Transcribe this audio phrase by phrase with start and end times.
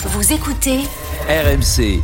[0.00, 0.78] Vous écoutez
[1.28, 2.00] RMC.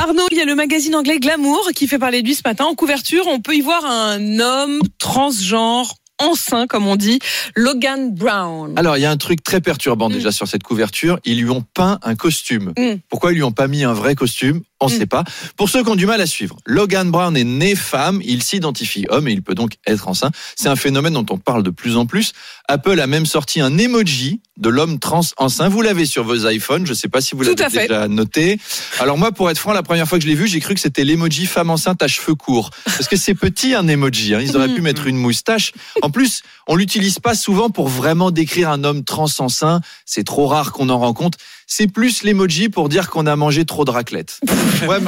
[0.00, 2.64] Arnaud, il y a le magazine anglais Glamour qui fait parler de lui ce matin.
[2.64, 7.18] En couverture, on peut y voir un homme transgenre enceint, comme on dit,
[7.54, 8.72] Logan Brown.
[8.78, 11.18] Alors, il y a un truc très perturbant déjà sur cette couverture.
[11.24, 12.72] Ils lui ont peint un costume.
[12.78, 12.94] Mm.
[13.10, 14.98] Pourquoi ils lui ont pas mis un vrai costume On ne Mm.
[14.98, 15.24] sait pas.
[15.56, 19.06] Pour ceux qui ont du mal à suivre, Logan Brown est né femme, il s'identifie
[19.08, 20.30] homme et il peut donc être enceint.
[20.56, 22.32] C'est un phénomène dont on parle de plus en plus.
[22.68, 25.68] Apple a même sorti un emoji de l'homme trans enceint.
[25.68, 26.84] Vous l'avez sur vos iPhones.
[26.86, 27.88] Je ne sais pas si vous Tout à l'avez fait.
[27.88, 28.58] déjà noté.
[29.00, 30.80] Alors moi, pour être franc, la première fois que je l'ai vu, j'ai cru que
[30.80, 32.70] c'était l'emoji femme enceinte à cheveux courts.
[32.84, 34.34] Parce que c'est petit un emoji.
[34.34, 34.40] hein.
[34.40, 34.84] Ils auraient pu Mm.
[34.84, 35.72] mettre une moustache.
[36.02, 39.80] En plus, on l'utilise pas souvent pour vraiment décrire un homme trans enceint.
[40.06, 41.38] C'est trop rare qu'on en rencontre.
[41.74, 44.40] C'est plus l'emoji pour dire qu'on a mangé trop de raclette.
[44.86, 44.98] Ouais,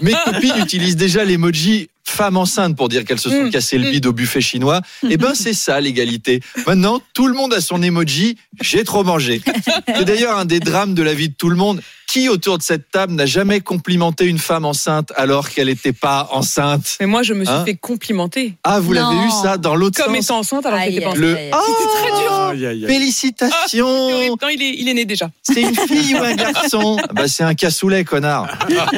[0.00, 3.50] mes copines utilisent déjà l'emoji femme enceinte pour dire qu'elles se sont Mm.
[3.50, 4.80] cassé le bide au buffet chinois.
[5.08, 6.40] Eh ben, c'est ça l'égalité.
[6.66, 8.36] Maintenant, tout le monde a son emoji.
[8.60, 9.40] J'ai trop mangé.
[9.86, 11.80] C'est d'ailleurs un des drames de la vie de tout le monde.
[12.12, 16.28] Qui autour de cette table n'a jamais complimenté une femme enceinte alors qu'elle n'était pas
[16.32, 18.52] enceinte Mais moi, je me suis Hein fait complimenter.
[18.64, 21.04] Ah, vous l'avez eu ça dans l'autre Comme sens étant enceinte alors qu'elle Aïe, était
[21.06, 21.22] pas enceinte.
[21.22, 21.50] Le aïe.
[21.66, 22.30] C'était très dur.
[22.32, 22.86] Oh, Aïe, aïe, aïe.
[22.86, 24.36] Félicitations C'est horrible.
[24.42, 25.30] Non, il est, il est né déjà.
[25.42, 28.46] C'est une fille ou un garçon Ah Bah c'est un cassoulet, connard.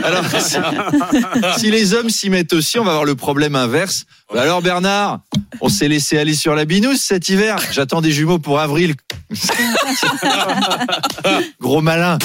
[0.03, 0.57] Alors, si,
[1.61, 4.07] si les hommes s'y mettent aussi, on va avoir le problème inverse.
[4.33, 5.20] Bah alors Bernard,
[5.61, 7.59] on s'est laissé aller sur la binouse cet hiver.
[7.70, 8.97] J'attends des jumeaux pour avril.
[11.61, 12.19] Gros malin.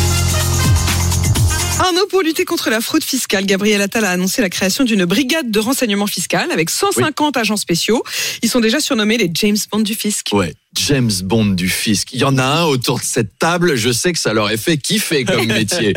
[1.79, 5.49] Arnaud, pour lutter contre la fraude fiscale, Gabriel Attal a annoncé la création d'une brigade
[5.49, 8.03] de renseignement fiscal avec 150 agents spéciaux.
[8.43, 10.27] Ils sont déjà surnommés les James Bond du fisc.
[10.33, 12.09] Ouais, James Bond du fisc.
[12.11, 14.57] Il y en a un autour de cette table, je sais que ça leur est
[14.57, 15.93] fait kiffer comme métier.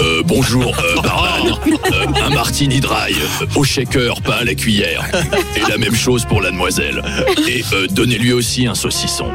[0.00, 1.58] Euh, bonjour, euh, barman.
[1.92, 5.04] Euh, un martini dry, euh, au shaker, pas à la cuillère.
[5.54, 7.02] Et la même chose pour la demoiselle.
[7.46, 9.30] Et euh, donnez-lui aussi un saucisson.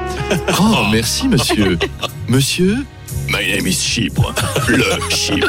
[0.60, 1.78] Oh, merci monsieur.
[2.28, 2.76] Monsieur?
[3.30, 4.34] My name is Chypre.
[4.68, 5.48] Le Chypre.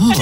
[0.00, 0.12] Oh,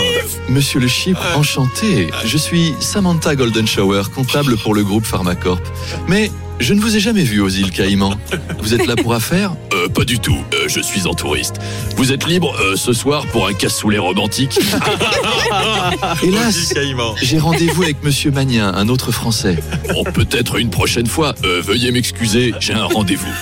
[0.48, 2.10] Monsieur le Chypre, enchanté.
[2.24, 5.60] Je suis Samantha Golden Shower, comptable pour le groupe Pharmacorp.
[6.08, 6.30] Mais
[6.60, 8.14] je ne vous ai jamais vu aux îles Caïmans.
[8.58, 9.54] Vous êtes là pour affaires?
[9.72, 11.56] Euh, pas du tout, euh, je suis en touriste.
[11.96, 14.58] Vous êtes libre euh, ce soir pour un cassoulet romantique
[16.22, 16.74] Hélas,
[17.22, 19.58] j'ai rendez-vous avec Monsieur Magnien, un autre Français.
[19.92, 21.34] Bon, peut-être une prochaine fois.
[21.44, 23.32] Euh, veuillez m'excuser, j'ai un rendez-vous.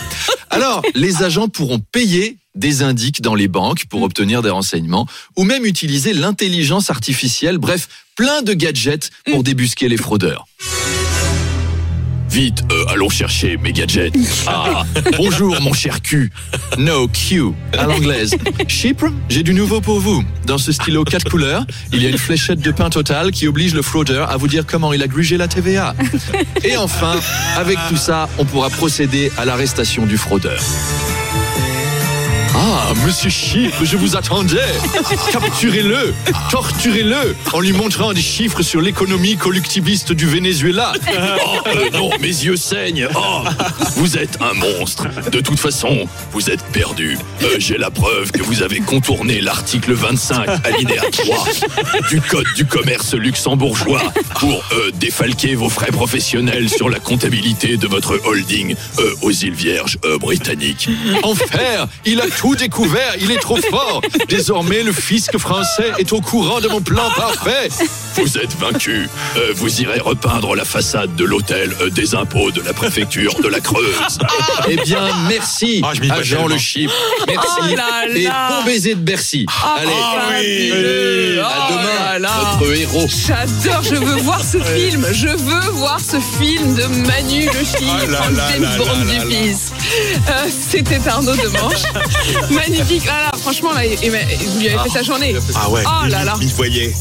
[0.51, 5.07] Alors, les agents pourront payer des indices dans les banques pour obtenir des renseignements
[5.37, 10.47] ou même utiliser l'intelligence artificielle, bref, plein de gadgets pour débusquer les fraudeurs.
[12.33, 14.15] Vite, euh, allons chercher mes gadgets.
[14.47, 14.85] Ah,
[15.19, 16.33] bonjour mon cher cul.
[16.79, 18.35] No Q à l'anglaise.
[18.69, 20.25] Chypre, j'ai du nouveau pour vous.
[20.47, 23.75] Dans ce stylo 4 couleurs, il y a une fléchette de pain total qui oblige
[23.75, 25.95] le fraudeur à vous dire comment il a grugé la TVA.
[26.65, 27.21] Et enfin,
[27.59, 30.59] avec tout ça, on pourra procéder à l'arrestation du fraudeur.
[32.95, 34.59] Ah, monsieur Chypre, je vous attendais.
[35.33, 36.13] Capturez-le,
[36.51, 40.93] torturez-le, en lui montrant des chiffres sur l'économie collectiviste du Venezuela.
[41.09, 43.09] Oh, non, mes yeux saignent.
[43.17, 43.45] Oh,
[43.97, 45.07] vous êtes un monstre.
[45.31, 47.17] De toute façon, vous êtes perdu.
[47.43, 51.47] Euh, J'ai la preuve que vous avez contourné l'article 25, alinéa 3
[52.11, 54.03] du Code du commerce luxembourgeois
[54.39, 59.55] pour euh, défalquer vos frais professionnels sur la comptabilité de votre holding euh, aux îles
[59.55, 60.91] Vierges britanniques.
[61.23, 62.82] Enfer, il a tout découvert,
[63.21, 64.01] il est trop fort.
[64.29, 67.69] Désormais, le fisc français est au courant de mon plan parfait.
[68.17, 69.09] Vous êtes vaincu.
[69.37, 73.49] Euh, vous irez repeindre la façade de l'hôtel euh, des impôts de la préfecture de
[73.49, 74.19] la Creuse.
[74.69, 76.93] Eh bien, merci, Ah, je agent le Chypre.
[77.27, 77.47] Merci.
[77.61, 79.47] Oh là Et bon baiser de Bercy.
[79.77, 81.43] Allez, fabuleux.
[81.43, 82.31] à Oh là demain, là.
[82.61, 83.07] notre héros.
[83.09, 85.07] J'adore, je veux voir ce film.
[85.13, 89.25] Je veux voir ce film de Manu le Ah James Bond du là.
[89.29, 89.73] Fils.
[90.29, 91.83] Euh, C'était Arnaud Demanche.
[92.73, 93.03] Magnifique.
[93.07, 95.35] Ah là, franchement, là, et vous lui avez fait sa journée.
[95.55, 96.35] Ah ouais, Oh là là.
[96.41, 96.95] il voyait.